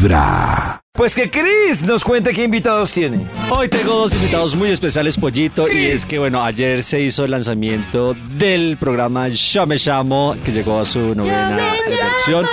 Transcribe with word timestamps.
Vibra. 0.00 0.80
Pues 0.92 1.14
que 1.14 1.30
Chris 1.30 1.84
nos 1.84 2.04
cuente 2.04 2.32
qué 2.32 2.44
invitados 2.44 2.90
tiene. 2.92 3.26
Hoy 3.50 3.68
tengo 3.68 3.94
dos 3.94 4.14
invitados 4.14 4.54
muy 4.54 4.70
especiales, 4.70 5.16
Pollito, 5.16 5.70
y 5.70 5.86
es 5.86 6.06
que, 6.06 6.18
bueno, 6.18 6.42
ayer 6.42 6.82
se 6.82 7.00
hizo 7.00 7.24
el 7.24 7.30
lanzamiento 7.30 8.14
del 8.36 8.76
programa 8.78 9.28
Yo 9.28 9.66
Me 9.66 9.76
Llamo, 9.76 10.36
que 10.44 10.52
llegó 10.52 10.80
a 10.80 10.84
su 10.84 11.14
novena 11.14 11.74
versión. 11.86 12.46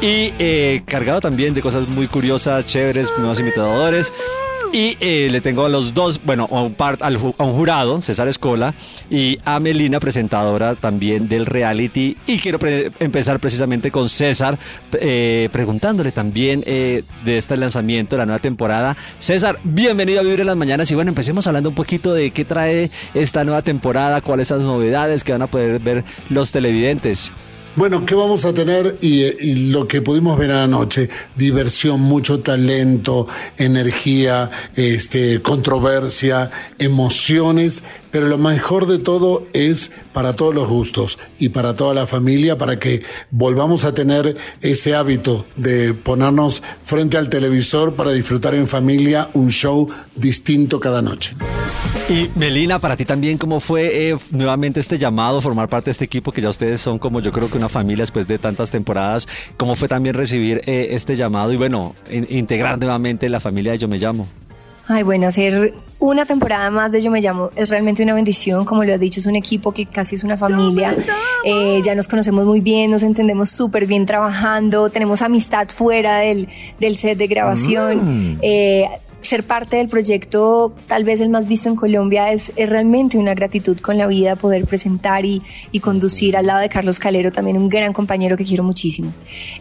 Y 0.00 0.34
eh, 0.38 0.82
cargado 0.84 1.20
también 1.20 1.54
de 1.54 1.62
cosas 1.62 1.88
muy 1.88 2.08
curiosas, 2.08 2.66
chéveres, 2.66 3.08
nuevos 3.18 3.40
imitadores. 3.40 4.12
Y 4.72 4.96
eh, 5.00 5.28
le 5.30 5.42
tengo 5.42 5.66
a 5.66 5.68
los 5.68 5.92
dos, 5.92 6.18
bueno, 6.24 6.48
a 6.50 6.62
un, 6.62 6.74
al 6.78 7.16
a 7.36 7.44
un 7.44 7.52
jurado, 7.52 8.00
César 8.00 8.26
Escola, 8.26 8.72
y 9.10 9.38
a 9.44 9.60
Melina, 9.60 10.00
presentadora 10.00 10.76
también 10.76 11.28
del 11.28 11.44
reality. 11.44 12.16
Y 12.26 12.38
quiero 12.38 12.58
empezar 12.98 13.38
precisamente 13.38 13.90
con 13.90 14.08
César, 14.08 14.58
eh, 14.92 15.50
preguntándole 15.52 16.10
también 16.10 16.62
eh, 16.64 17.04
de 17.22 17.36
este 17.36 17.58
lanzamiento 17.58 18.16
de 18.16 18.20
la 18.20 18.26
nueva 18.26 18.38
temporada. 18.38 18.96
César, 19.18 19.60
bienvenido 19.62 20.20
a 20.20 20.22
Vivir 20.22 20.40
en 20.40 20.46
las 20.46 20.56
Mañanas. 20.56 20.90
Y 20.90 20.94
bueno, 20.94 21.10
empecemos 21.10 21.46
hablando 21.46 21.68
un 21.68 21.74
poquito 21.74 22.14
de 22.14 22.30
qué 22.30 22.46
trae 22.46 22.90
esta 23.12 23.44
nueva 23.44 23.60
temporada, 23.60 24.22
cuáles 24.22 24.48
son 24.48 24.60
las 24.60 24.66
novedades 24.66 25.22
que 25.22 25.32
van 25.32 25.42
a 25.42 25.48
poder 25.48 25.80
ver 25.80 26.02
los 26.30 26.50
televidentes. 26.50 27.30
Bueno, 27.74 28.04
¿qué 28.04 28.14
vamos 28.14 28.44
a 28.44 28.52
tener? 28.52 28.98
Y, 29.00 29.70
lo 29.70 29.88
que 29.88 30.02
pudimos 30.02 30.38
ver 30.38 30.52
anoche, 30.52 31.08
diversión, 31.36 32.00
mucho 32.00 32.40
talento, 32.40 33.26
energía, 33.56 34.50
este, 34.76 35.40
controversia, 35.40 36.50
emociones, 36.78 37.82
pero 38.10 38.26
lo 38.26 38.36
mejor 38.36 38.86
de 38.86 38.98
todo 38.98 39.46
es 39.54 39.90
para 40.12 40.36
todos 40.36 40.54
los 40.54 40.68
gustos 40.68 41.18
y 41.38 41.48
para 41.48 41.74
toda 41.74 41.94
la 41.94 42.06
familia, 42.06 42.58
para 42.58 42.78
que 42.78 43.02
volvamos 43.30 43.86
a 43.86 43.94
tener 43.94 44.36
ese 44.60 44.94
hábito 44.94 45.46
de 45.56 45.94
ponernos 45.94 46.62
frente 46.84 47.16
al 47.16 47.30
televisor 47.30 47.94
para 47.94 48.12
disfrutar 48.12 48.54
en 48.54 48.66
familia 48.66 49.30
un 49.32 49.48
show 49.50 49.88
distinto 50.14 50.78
cada 50.78 51.00
noche. 51.00 51.32
Y 52.08 52.28
Melina, 52.36 52.78
para 52.78 52.96
ti 52.96 53.04
también, 53.06 53.38
¿cómo 53.38 53.60
fue 53.60 54.10
eh, 54.10 54.18
nuevamente 54.30 54.80
este 54.80 54.98
llamado, 54.98 55.40
formar 55.40 55.68
parte 55.68 55.86
de 55.86 55.92
este 55.92 56.04
equipo 56.04 56.32
que 56.32 56.42
ya 56.42 56.50
ustedes 56.50 56.80
son 56.80 56.98
como 56.98 57.20
yo 57.20 57.32
creo 57.32 57.50
que 57.50 57.58
una 57.62 57.68
familia 57.68 58.02
después 58.02 58.26
de 58.28 58.38
tantas 58.38 58.70
temporadas? 58.70 59.28
¿Cómo 59.56 59.76
fue 59.76 59.88
también 59.88 60.14
recibir 60.14 60.60
eh, 60.66 60.88
este 60.90 61.16
llamado 61.16 61.52
y 61.52 61.56
bueno, 61.56 61.94
in- 62.10 62.26
integrar 62.30 62.78
nuevamente 62.78 63.28
la 63.28 63.40
familia 63.40 63.72
de 63.72 63.78
Yo 63.78 63.88
Me 63.88 63.98
Llamo? 63.98 64.26
Ay, 64.88 65.04
bueno, 65.04 65.28
hacer 65.28 65.72
una 66.00 66.26
temporada 66.26 66.68
más 66.70 66.90
de 66.90 67.00
Yo 67.00 67.10
Me 67.12 67.20
Llamo 67.20 67.50
es 67.54 67.68
realmente 67.68 68.02
una 68.02 68.14
bendición. 68.14 68.64
Como 68.64 68.82
lo 68.82 68.92
has 68.92 68.98
dicho, 68.98 69.20
es 69.20 69.26
un 69.26 69.36
equipo 69.36 69.70
que 69.72 69.86
casi 69.86 70.16
es 70.16 70.24
una 70.24 70.36
familia. 70.36 70.96
Eh, 71.44 71.80
ya 71.84 71.94
nos 71.94 72.08
conocemos 72.08 72.44
muy 72.46 72.60
bien, 72.60 72.90
nos 72.90 73.04
entendemos 73.04 73.48
súper 73.50 73.86
bien 73.86 74.06
trabajando, 74.06 74.90
tenemos 74.90 75.22
amistad 75.22 75.68
fuera 75.68 76.18
del, 76.18 76.48
del 76.80 76.96
set 76.96 77.16
de 77.16 77.28
grabación. 77.28 78.38
Eh, 78.42 78.86
ser 79.22 79.44
parte 79.44 79.76
del 79.76 79.88
proyecto, 79.88 80.74
tal 80.86 81.04
vez 81.04 81.20
el 81.20 81.28
más 81.28 81.46
visto 81.46 81.68
en 81.68 81.76
Colombia, 81.76 82.32
es, 82.32 82.52
realmente 82.56 83.18
una 83.18 83.34
gratitud 83.34 83.78
con 83.80 83.98
la 83.98 84.06
vida 84.06 84.36
poder 84.36 84.66
presentar 84.66 85.24
y, 85.24 85.42
y 85.70 85.80
conducir 85.80 86.36
al 86.36 86.46
lado 86.46 86.60
de 86.60 86.68
Carlos 86.68 86.98
Calero, 86.98 87.32
también 87.32 87.56
un 87.56 87.68
gran 87.68 87.92
compañero 87.92 88.36
que 88.36 88.44
quiero 88.44 88.64
muchísimo. 88.64 89.12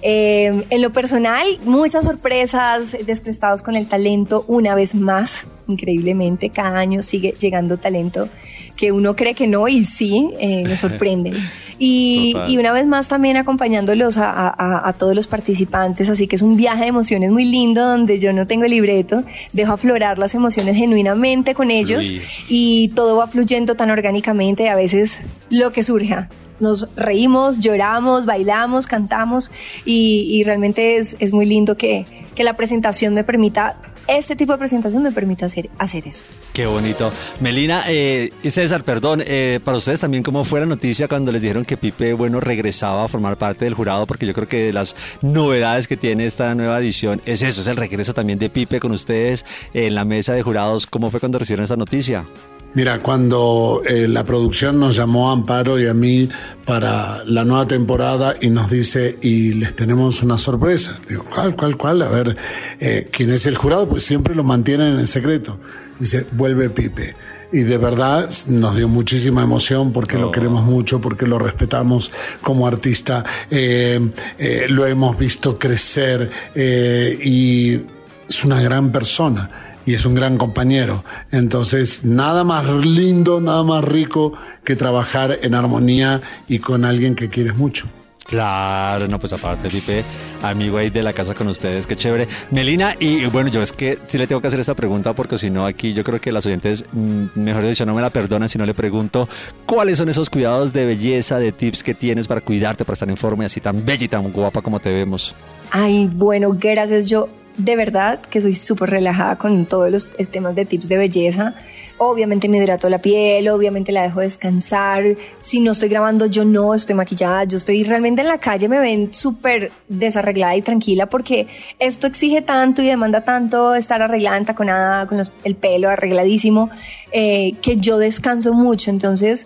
Eh, 0.02 0.66
en 0.70 0.82
lo 0.82 0.92
personal, 0.92 1.46
muchas 1.66 2.06
sorpresas, 2.06 2.98
descrestados 3.06 3.62
con 3.62 3.76
el 3.76 3.88
talento 3.88 4.46
una 4.48 4.76
vez 4.76 4.96
más, 4.96 5.46
increíblemente, 5.68 6.50
cada 6.50 6.78
año 6.80 7.02
sigue 7.04 7.34
llegando 7.40 7.78
talento 7.78 8.30
que 8.78 8.92
uno 8.92 9.16
cree 9.16 9.34
que 9.36 9.46
no 9.48 9.68
y 9.68 9.84
sí, 9.84 10.30
eh, 10.40 10.64
nos 10.64 10.80
sorprenden. 10.80 11.36
Y, 11.84 12.36
una 12.60 12.72
vez 12.74 12.86
más 12.86 13.08
también 13.08 13.38
acompañándolos 13.38 14.18
a, 14.20 14.30
a- 14.30 14.50
a- 14.56 14.88
a 14.88 14.94
todos 14.94 15.16
los 15.16 15.26
participantes, 15.26 16.10
así 16.10 16.28
que 16.28 16.36
es 16.36 16.44
un 16.44 16.56
viaje 16.56 16.84
de 16.84 16.90
emociones 16.90 17.32
muy 17.32 17.44
lindo 17.44 17.84
donde 17.84 18.20
yo 18.20 18.34
no 18.34 18.46
tengo 18.46 18.66
libreto, 18.68 19.24
dejo 19.52 19.74
aflorar 19.74 20.20
las 20.20 20.36
emociones 20.36 20.76
genuinamente 20.78 21.56
con 21.56 21.72
ellos 21.72 22.06
Fluir. 22.06 22.22
y 22.50 22.90
todo 22.90 23.16
va 23.18 23.26
fluyendo 23.28 23.74
tan 23.74 23.90
orgánicamente, 23.90 24.70
a 24.70 24.76
veces 24.76 25.22
lo 25.50 25.72
que 25.72 25.82
surja. 25.82 26.30
Nos 26.60 26.88
reímos, 26.96 27.60
lloramos, 27.60 28.28
bailamos, 28.28 28.86
cantamos 28.86 29.50
y, 29.84 30.28
y 30.30 30.44
realmente 30.44 30.98
es, 30.98 31.16
es 31.20 31.34
muy 31.34 31.48
lindo 31.48 31.78
que, 31.78 32.06
que 32.36 32.44
la 32.44 32.56
presentación 32.56 33.16
me 33.16 33.24
permita, 33.24 33.76
este 34.08 34.36
tipo 34.36 34.52
de 34.52 34.58
presentación 34.58 35.04
me 35.04 35.12
permita 35.12 35.46
hacer, 35.46 35.70
hacer 35.78 36.08
eso. 36.08 36.26
Qué 36.54 36.66
bonito. 36.66 37.12
Melina 37.40 37.84
eh, 37.88 38.32
César, 38.44 38.84
perdón, 38.84 39.24
eh, 39.26 39.60
para 39.64 39.78
ustedes 39.78 40.00
también, 40.00 40.24
¿cómo 40.24 40.44
fue 40.44 40.60
la 40.60 40.66
noticia 40.66 41.08
cuando 41.08 41.32
les 41.32 41.42
dijeron 41.42 41.66
que 41.66 41.78
Pipe, 41.78 42.14
bueno, 42.14 42.40
regresaba 42.40 43.06
a 43.06 43.08
formar 43.08 43.38
parte 43.38 43.66
del 43.66 43.74
jurado? 43.74 44.06
Porque 44.06 44.26
yo 44.26 44.34
creo 44.34 44.48
que 44.48 44.64
de 44.64 44.74
las 44.74 44.96
novedades 45.22 45.88
que 45.88 45.98
tiene 45.98 46.26
esta 46.26 46.54
nueva 46.56 46.80
edición 46.80 47.22
es 47.26 47.42
eso, 47.42 47.62
es 47.62 47.68
el 47.68 47.78
regreso 47.78 48.14
también 48.14 48.40
de 48.40 48.50
Pipe 48.50 48.80
con 48.80 48.92
ustedes 48.92 49.46
en 49.74 49.96
la 49.96 50.06
mesa 50.06 50.34
de 50.34 50.44
jurados. 50.44 50.88
¿Cómo 50.88 51.10
fue 51.10 51.20
cuando 51.20 51.40
recibieron 51.40 51.66
esa 51.66 51.76
noticia? 51.76 52.26
Mira, 52.74 53.00
cuando 53.00 53.82
eh, 53.86 54.08
la 54.08 54.24
producción 54.24 54.80
nos 54.80 54.96
llamó 54.96 55.30
a 55.30 55.34
Amparo 55.34 55.78
y 55.80 55.88
a 55.88 55.94
mí 55.94 56.30
para 56.66 57.24
la 57.26 57.44
nueva 57.44 57.68
temporada 57.68 58.36
y 58.40 58.50
nos 58.50 58.70
dice, 58.70 59.18
y 59.22 59.54
les 59.56 59.76
tenemos 59.76 60.24
una 60.24 60.38
sorpresa. 60.38 61.00
Digo, 61.10 61.26
¿cuál, 61.26 61.56
cuál, 61.56 61.78
cuál? 61.78 62.02
A 62.02 62.08
ver, 62.08 62.38
eh, 62.80 63.10
¿quién 63.12 63.32
es 63.32 63.46
el 63.46 63.58
jurado? 63.58 63.90
Pues 63.90 64.04
siempre 64.04 64.36
lo 64.36 64.44
mantienen 64.44 64.98
en 64.98 65.08
secreto. 65.08 65.60
Dice, 66.00 66.26
vuelve 66.32 66.70
Pipe. 66.70 67.16
Y 67.54 67.64
de 67.64 67.78
verdad 67.78 68.30
nos 68.48 68.78
dio 68.78 68.88
muchísima 68.88 69.44
emoción 69.44 69.92
porque 69.92 70.18
lo 70.18 70.32
queremos 70.32 70.64
mucho, 70.64 71.02
porque 71.02 71.28
lo 71.28 71.38
respetamos 71.38 72.12
como 72.42 72.66
artista, 72.66 73.26
eh, 73.50 74.00
eh, 74.38 74.68
lo 74.70 74.88
hemos 74.88 75.18
visto 75.18 75.60
crecer 75.60 76.30
eh, 76.56 77.20
y 77.22 77.82
es 78.30 78.46
una 78.46 78.62
gran 78.62 78.92
persona 78.92 79.71
y 79.86 79.96
es 79.96 80.06
un 80.06 80.16
gran 80.16 80.38
compañero. 80.38 81.04
Entonces, 81.32 82.06
nada 82.06 82.44
más 82.44 82.68
lindo, 82.68 83.42
nada 83.42 83.64
más 83.64 83.84
rico 83.84 84.34
que 84.64 84.76
trabajar 84.76 85.40
en 85.42 85.56
armonía 85.56 86.22
y 86.48 86.60
con 86.60 86.86
alguien 86.86 87.16
que 87.16 87.30
quieres 87.30 87.56
mucho. 87.56 87.88
Claro, 88.32 89.10
no, 89.10 89.20
pues 89.20 89.34
aparte, 89.34 89.68
Pipe, 89.68 90.06
amigo 90.42 90.78
ahí 90.78 90.90
de 90.90 91.04
la 91.04 91.12
casa 91.12 91.34
con 91.34 91.50
ustedes, 91.50 91.86
qué 91.86 91.98
chévere. 91.98 92.30
Melina, 92.52 92.96
y 92.98 93.26
bueno, 93.26 93.50
yo 93.50 93.62
es 93.62 93.74
que 93.74 94.00
sí 94.08 94.18
le 94.18 94.26
tengo 94.26 94.40
que 94.40 94.48
hacer 94.48 94.62
esta 94.62 94.74
pregunta 94.74 95.14
porque 95.14 95.38
si 95.38 95.50
no 95.50 95.66
aquí 95.66 95.94
yo 95.94 96.02
creo 96.06 96.22
que 96.22 96.32
las 96.32 96.46
oyentes, 96.46 96.86
mm, 96.94 97.26
mejor 97.36 97.66
dicho, 97.66 97.86
no 97.86 97.94
me 97.94 98.02
la 98.02 98.10
perdonan 98.10 98.48
si 98.48 98.58
no 98.58 98.66
le 98.66 98.74
pregunto 98.74 99.28
cuáles 99.66 99.98
son 99.98 100.08
esos 100.08 100.30
cuidados 100.30 100.72
de 100.72 100.86
belleza, 100.86 101.40
de 101.40 101.52
tips 101.52 101.84
que 101.84 101.94
tienes 101.94 102.28
para 102.28 102.40
cuidarte, 102.40 102.86
para 102.86 102.94
estar 102.94 103.10
en 103.10 103.18
forma 103.18 103.44
y 103.44 103.48
así 103.48 103.60
tan 103.60 103.84
bella 103.84 104.06
y 104.06 104.08
tan 104.08 104.32
guapa 104.32 104.62
como 104.62 104.80
te 104.80 104.94
vemos. 104.94 105.36
Ay, 105.70 106.10
bueno, 106.14 106.56
gracias. 106.58 107.10
Yo 107.10 107.28
de 107.58 107.76
verdad 107.76 108.20
que 108.22 108.42
soy 108.42 108.56
súper 108.56 108.90
relajada 108.90 109.38
con 109.38 109.66
todos 109.66 109.92
los 109.92 110.08
temas 110.30 110.56
de 110.56 110.66
tips 110.66 110.90
de 110.90 110.98
belleza. 110.98 111.56
Obviamente 111.98 112.50
me 112.50 112.58
hidrato 112.58 112.90
la 112.90 113.00
piel, 113.00 113.50
obviamente 113.50 113.92
la 113.92 114.04
dejo 114.04 114.22
descansar. 114.22 115.04
Si 115.40 115.60
no 115.60 115.74
estoy 115.74 115.90
grabando, 115.90 116.26
yo 116.26 116.46
no 116.46 116.74
estoy 116.74 116.96
maquillada. 116.96 117.44
Yo 117.44 117.58
estoy 117.58 117.84
realmente 117.84 118.22
en 118.22 118.28
la 118.28 118.38
calle, 118.38 118.68
me 118.70 118.80
ven 118.80 119.14
súper 119.14 119.72
desarreglada 119.88 120.56
y 120.56 120.62
tranquila 120.62 121.08
porque 121.08 121.48
esto 121.80 122.08
exige 122.08 122.42
tanto 122.42 122.82
y 122.82 122.88
demanda 122.88 123.22
tanto 123.22 123.76
estar 123.76 124.02
arreglada, 124.02 124.38
entaconada, 124.38 125.08
con 125.08 125.20
el 125.44 125.56
pelo 125.56 125.90
arregladísimo, 125.90 126.70
eh, 127.12 127.54
que 127.62 127.78
yo 127.78 127.98
descanso 127.98 128.54
mucho. 128.54 128.90
Entonces, 128.90 129.46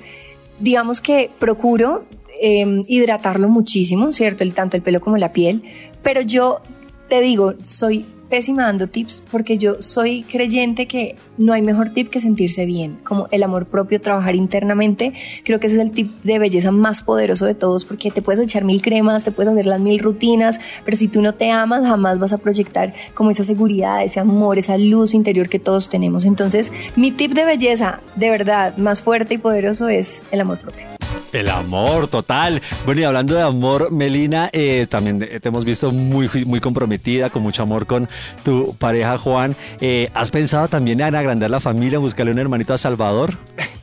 digamos 0.59 1.01
que 1.01 1.29
procuro 1.39 2.05
eh, 2.41 2.83
hidratarlo 2.87 3.49
muchísimo, 3.49 4.11
¿cierto? 4.11 4.43
El, 4.43 4.53
tanto 4.53 4.77
el 4.77 4.83
pelo 4.83 5.01
como 5.01 5.17
la 5.17 5.33
piel. 5.33 5.63
Pero 6.03 6.22
yo 6.22 6.61
te 7.07 7.21
digo, 7.21 7.53
soy 7.63 8.05
pésima 8.29 8.63
dando 8.63 8.88
tips 8.88 9.23
porque 9.31 9.57
yo 9.57 9.81
soy 9.81 10.23
creyente 10.23 10.88
que 10.88 11.16
no 11.38 11.53
hay 11.53 11.61
mejor 11.61 11.89
tip 11.91 12.09
que 12.09 12.19
sentirse 12.19 12.66
bien, 12.66 12.97
como 13.03 13.27
el 13.31 13.43
amor 13.43 13.66
propio, 13.66 14.01
trabajar 14.01 14.35
internamente. 14.35 15.13
Creo 15.43 15.59
que 15.59 15.67
ese 15.67 15.75
es 15.75 15.81
el 15.81 15.91
tip 15.91 16.11
de 16.23 16.39
belleza 16.39 16.71
más 16.71 17.01
poderoso 17.01 17.45
de 17.45 17.53
todos 17.55 17.85
porque 17.85 18.11
te 18.11 18.21
puedes 18.21 18.41
echar 18.43 18.63
mil 18.63 18.81
cremas, 18.81 19.23
te 19.23 19.31
puedes 19.31 19.53
hacer 19.53 19.66
las 19.66 19.79
mil 19.79 19.99
rutinas, 19.99 20.59
pero 20.83 20.97
si 20.97 21.07
tú 21.07 21.21
no 21.21 21.33
te 21.33 21.52
amas, 21.52 21.85
jamás 21.85 22.19
vas 22.19 22.34
a 22.34 22.37
proyectar 22.37 22.93
como 23.13 23.31
esa 23.31 23.43
seguridad, 23.43 24.03
ese 24.03 24.19
amor, 24.19 24.58
esa 24.58 24.78
luz 24.78 25.13
interior 25.13 25.49
que 25.49 25.59
todos 25.59 25.90
tenemos. 25.90 26.25
Entonces, 26.25 26.72
mi 26.96 27.11
tip 27.11 27.34
de 27.34 27.46
belleza, 27.46 28.01
de 28.16 28.29
verdad, 28.29 28.78
más 28.78 29.01
fuerte 29.01 29.35
y 29.35 29.37
poderoso 29.37 29.87
es 29.90 30.23
el 30.31 30.41
amor 30.41 30.59
propio. 30.59 30.95
El 31.35 31.49
amor, 31.49 32.08
total. 32.08 32.61
Bueno, 32.85 33.02
y 33.02 33.03
hablando 33.03 33.35
de 33.35 33.41
amor, 33.41 33.91
Melina, 33.91 34.49
eh, 34.53 34.87
también 34.90 35.20
te 35.20 35.49
hemos 35.49 35.66
visto 35.66 35.91
muy, 35.91 36.29
muy 36.46 36.61
comprometida, 36.61 37.29
con 37.29 37.43
mucho 37.43 37.61
amor 37.61 37.85
con 37.87 38.08
tu 38.46 38.73
pareja 38.78 39.17
Juan. 39.17 39.53
Eh, 39.82 40.09
¿Has 40.14 40.32
pensado 40.32 40.70
también 40.70 41.02
en 41.02 41.14
agrandar 41.14 41.52
la 41.52 41.59
familia, 41.59 41.99
buscarle 41.99 42.32
un 42.32 42.40
hermanito 42.40 42.73
a 42.73 42.78
Salvador? 42.78 43.37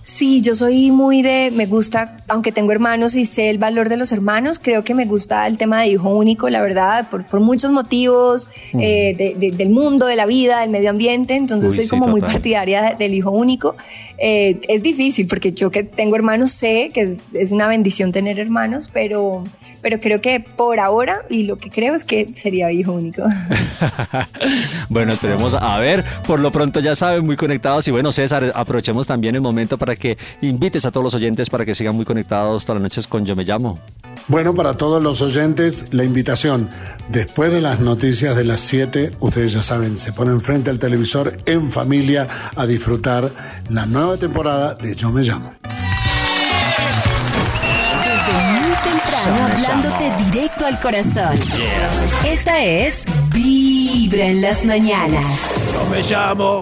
Sí, 0.04 0.40
yo 0.42 0.56
soy 0.56 0.90
muy 0.90 1.22
de, 1.22 1.52
me 1.52 1.66
gusta, 1.66 2.16
aunque 2.26 2.50
tengo 2.50 2.72
hermanos 2.72 3.14
y 3.14 3.24
sé 3.24 3.50
el 3.50 3.58
valor 3.58 3.88
de 3.88 3.96
los 3.96 4.10
hermanos, 4.10 4.58
creo 4.58 4.82
que 4.82 4.94
me 4.94 5.04
gusta 5.04 5.46
el 5.46 5.58
tema 5.58 5.82
de 5.82 5.88
hijo 5.88 6.08
único, 6.10 6.50
la 6.50 6.60
verdad, 6.60 7.08
por, 7.08 7.24
por 7.24 7.38
muchos 7.38 7.70
motivos 7.70 8.48
eh, 8.80 9.14
de- 9.16 9.34
de- 9.38 9.52
del 9.56 9.70
mundo, 9.70 10.06
de 10.06 10.16
la 10.16 10.26
vida, 10.26 10.60
del 10.60 10.70
medio 10.70 10.90
ambiente, 10.90 11.34
entonces 11.36 11.70
Uy, 11.70 11.76
soy 11.76 11.84
sí, 11.84 11.90
como 11.90 12.08
muy 12.08 12.20
partidaria 12.20 12.82
de- 12.82 12.94
del 12.96 13.14
hijo 13.14 13.30
único. 13.30 13.76
Eh, 14.18 14.60
es 14.68 14.82
difícil 14.82 15.28
porque 15.28 15.52
yo 15.52 15.70
que 15.70 15.84
tengo 15.84 16.16
hermanos 16.16 16.50
sé 16.50 16.90
que 16.92 17.02
es, 17.02 17.18
es 17.32 17.52
una 17.52 17.68
bendición 17.68 18.10
tener 18.10 18.40
hermanos, 18.40 18.90
pero 18.92 19.44
pero 19.82 20.00
creo 20.00 20.20
que 20.20 20.40
por 20.40 20.80
ahora 20.80 21.26
y 21.28 21.44
lo 21.44 21.58
que 21.58 21.70
creo 21.70 21.94
es 21.94 22.04
que 22.04 22.28
sería 22.34 22.70
hijo 22.70 22.92
único. 22.92 23.22
bueno, 24.88 25.12
esperemos 25.12 25.54
a 25.54 25.78
ver. 25.78 26.04
Por 26.26 26.40
lo 26.40 26.50
pronto 26.50 26.80
ya 26.80 26.94
saben, 26.94 27.26
muy 27.26 27.36
conectados. 27.36 27.86
Y 27.88 27.90
bueno, 27.90 28.12
César, 28.12 28.52
aprovechemos 28.54 29.06
también 29.06 29.34
el 29.34 29.40
momento 29.40 29.76
para 29.76 29.96
que 29.96 30.16
invites 30.40 30.86
a 30.86 30.90
todos 30.90 31.04
los 31.04 31.14
oyentes 31.14 31.50
para 31.50 31.64
que 31.64 31.74
sigan 31.74 31.96
muy 31.96 32.04
conectados 32.04 32.64
todas 32.64 32.80
las 32.80 32.90
noches 32.90 33.06
con 33.06 33.26
Yo 33.26 33.36
Me 33.36 33.44
Llamo. 33.44 33.78
Bueno, 34.28 34.54
para 34.54 34.74
todos 34.74 35.02
los 35.02 35.20
oyentes, 35.20 35.92
la 35.92 36.04
invitación. 36.04 36.70
Después 37.08 37.50
de 37.50 37.60
las 37.60 37.80
noticias 37.80 38.36
de 38.36 38.44
las 38.44 38.60
7, 38.60 39.12
ustedes 39.20 39.52
ya 39.52 39.62
saben, 39.62 39.96
se 39.96 40.12
ponen 40.12 40.40
frente 40.40 40.70
al 40.70 40.78
televisor 40.78 41.36
en 41.44 41.70
familia 41.70 42.28
a 42.54 42.66
disfrutar 42.66 43.30
la 43.68 43.86
nueva 43.86 44.16
temporada 44.16 44.74
de 44.74 44.94
Yo 44.94 45.10
Me 45.10 45.22
Llamo. 45.22 45.52
Hablándote 49.30 50.12
directo 50.24 50.66
al 50.66 50.80
corazón. 50.80 51.34
Esta 52.26 52.62
es 52.62 53.04
Vibra 53.32 54.26
en 54.26 54.42
las 54.42 54.64
mañanas. 54.64 55.26
Yo 55.72 55.86
me 55.86 56.02
llamo 56.02 56.60